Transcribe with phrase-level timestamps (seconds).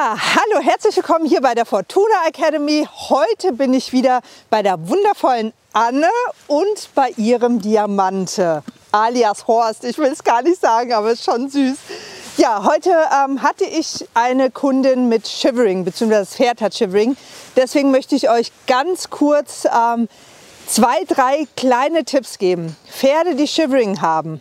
[0.00, 2.86] Hallo, herzlich willkommen hier bei der Fortuna Academy.
[3.08, 6.06] Heute bin ich wieder bei der wundervollen Anne
[6.46, 9.82] und bei ihrem Diamante, alias Horst.
[9.82, 11.76] Ich will es gar nicht sagen, aber es ist schon süß.
[12.36, 17.16] Ja, heute ähm, hatte ich eine Kundin mit Shivering, beziehungsweise das Pferd hat Shivering.
[17.56, 20.08] Deswegen möchte ich euch ganz kurz ähm,
[20.68, 22.76] zwei, drei kleine Tipps geben.
[22.88, 24.40] Pferde, die Shivering haben.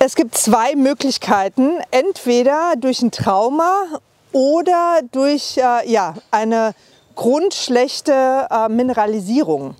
[0.00, 1.78] Es gibt zwei Möglichkeiten.
[1.92, 4.00] Entweder durch ein Trauma
[4.36, 6.74] oder durch äh, ja, eine
[7.14, 9.74] grundschlechte äh, Mineralisierung.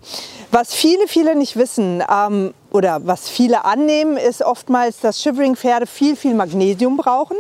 [0.51, 6.17] Was viele, viele nicht wissen ähm, oder was viele annehmen, ist oftmals, dass Shivering-Pferde viel,
[6.17, 7.37] viel Magnesium brauchen.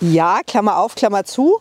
[0.00, 1.60] Ja, Klammer auf, Klammer zu.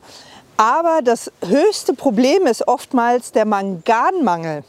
[0.56, 4.64] Aber das höchste Problem ist oftmals der Manganmangel.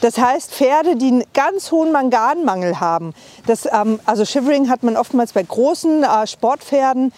[0.00, 3.14] Das heißt, Pferde, die einen ganz hohen Manganmangel haben,
[3.46, 7.12] das, ähm, also Shivering hat man oftmals bei großen äh, Sportpferden,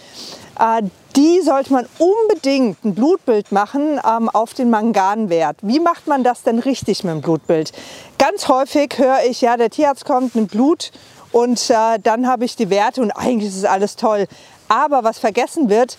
[0.58, 0.82] äh,
[1.16, 5.56] die sollte man unbedingt ein Blutbild machen ähm, auf den Manganwert.
[5.62, 7.72] Wie macht man das denn richtig mit dem Blutbild?
[8.18, 10.92] Ganz häufig höre ich, ja, der Tierarzt kommt mit Blut
[11.32, 14.26] und äh, dann habe ich die Werte und eigentlich ist alles toll.
[14.68, 15.96] Aber was vergessen wird,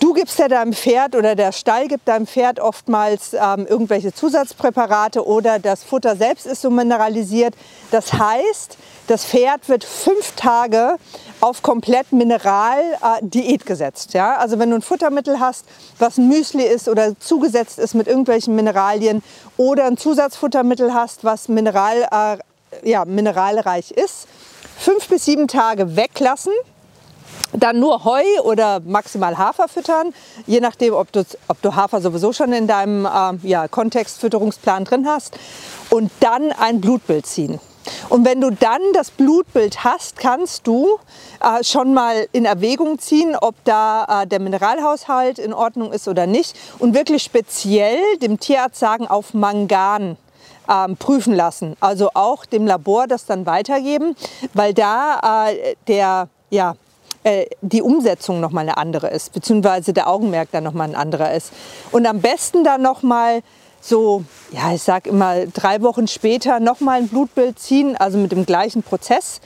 [0.00, 5.26] Du gibst ja deinem Pferd oder der Stall gibt deinem Pferd oftmals ähm, irgendwelche Zusatzpräparate
[5.26, 7.54] oder das Futter selbst ist so mineralisiert.
[7.90, 10.96] Das heißt, das Pferd wird fünf Tage
[11.42, 14.14] auf komplett Mineraldiät äh, gesetzt.
[14.14, 14.36] Ja?
[14.36, 15.66] Also wenn du ein Futtermittel hast,
[15.98, 19.22] was ein Müsli ist oder zugesetzt ist mit irgendwelchen Mineralien
[19.58, 24.26] oder ein Zusatzfuttermittel hast, was mineral, äh, ja, mineralreich ist,
[24.78, 26.54] fünf bis sieben Tage weglassen
[27.52, 30.14] dann nur Heu oder maximal Hafer füttern,
[30.46, 35.06] je nachdem, ob du, ob du Hafer sowieso schon in deinem äh, ja, Kontextfütterungsplan drin
[35.06, 35.36] hast.
[35.90, 37.60] Und dann ein Blutbild ziehen.
[38.08, 40.98] Und wenn du dann das Blutbild hast, kannst du
[41.40, 46.26] äh, schon mal in Erwägung ziehen, ob da äh, der Mineralhaushalt in Ordnung ist oder
[46.26, 46.56] nicht.
[46.78, 50.16] Und wirklich speziell dem Tierarzt sagen, auf Mangan
[50.68, 51.76] ähm, prüfen lassen.
[51.80, 54.14] Also auch dem Labor das dann weitergeben,
[54.54, 56.74] weil da äh, der, ja,
[57.24, 60.94] äh, die Umsetzung noch mal eine andere ist, beziehungsweise der Augenmerk dann noch mal ein
[60.94, 61.52] anderer ist.
[61.92, 63.42] Und am besten dann noch mal
[63.80, 68.32] so, ja, ich sag immer drei Wochen später noch mal ein Blutbild ziehen, also mit
[68.32, 69.40] dem gleichen Prozess,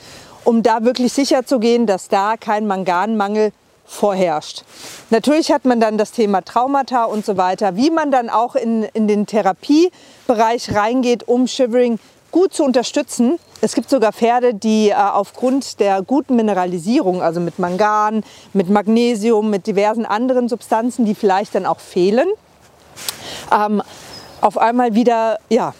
[0.44, 3.52] um da wirklich sicher zu gehen, dass da kein Manganmangel
[3.86, 4.64] vorherrscht.
[5.10, 8.82] Natürlich hat man dann das Thema Traumata und so weiter, wie man dann auch in,
[8.82, 11.98] in den Therapiebereich reingeht, um Shivering
[12.30, 13.38] gut zu unterstützen.
[13.64, 19.48] Es gibt sogar Pferde, die äh, aufgrund der guten Mineralisierung, also mit Mangan, mit Magnesium,
[19.48, 22.28] mit diversen anderen Substanzen, die vielleicht dann auch fehlen,
[23.50, 23.82] ähm,
[24.42, 25.72] auf einmal wieder ja,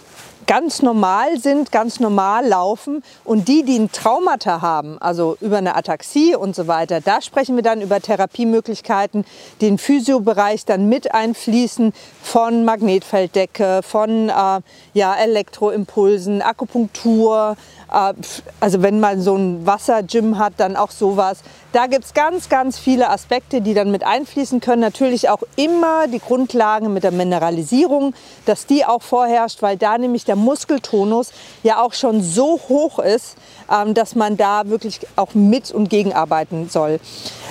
[0.46, 3.02] ganz normal sind, ganz normal laufen.
[3.24, 7.56] Und die, die ein Traumata haben, also über eine Ataxie und so weiter, da sprechen
[7.56, 9.24] wir dann über Therapiemöglichkeiten,
[9.60, 14.60] den Physiobereich dann mit einfließen von Magnetfelddecke, von äh,
[14.94, 17.56] ja, Elektroimpulsen, Akupunktur,
[17.92, 18.12] äh,
[18.60, 21.38] also wenn man so ein Wassergym hat, dann auch sowas.
[21.74, 24.80] Da gibt es ganz, ganz viele Aspekte, die dann mit einfließen können.
[24.80, 28.14] Natürlich auch immer die Grundlagen mit der Mineralisierung,
[28.46, 31.32] dass die auch vorherrscht, weil da nämlich der Muskeltonus
[31.64, 33.34] ja auch schon so hoch ist,
[33.68, 37.00] ähm, dass man da wirklich auch mit und gegenarbeiten soll.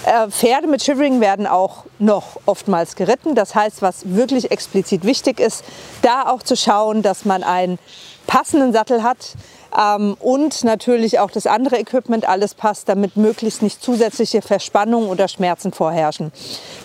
[0.05, 3.35] Äh, Pferde mit Shivering werden auch noch oftmals geritten.
[3.35, 5.65] Das heißt, was wirklich explizit wichtig ist,
[6.01, 7.77] da auch zu schauen, dass man einen
[8.25, 9.33] passenden Sattel hat,
[9.77, 15.27] ähm, und natürlich auch das andere Equipment alles passt, damit möglichst nicht zusätzliche Verspannungen oder
[15.27, 16.31] Schmerzen vorherrschen.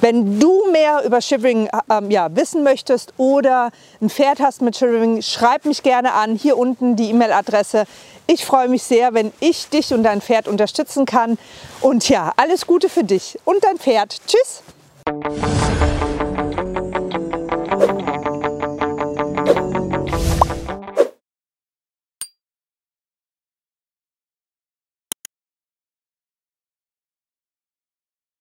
[0.00, 5.22] Wenn du mehr über Shivering ähm, ja, wissen möchtest oder ein Pferd hast mit Shivering,
[5.22, 6.34] schreib mich gerne an.
[6.34, 7.84] Hier unten die E-Mail-Adresse.
[8.26, 11.38] Ich freue mich sehr, wenn ich dich und dein Pferd unterstützen kann.
[11.80, 14.16] Und ja, alles Gute für dich und dein Pferd.
[14.26, 14.62] Tschüss!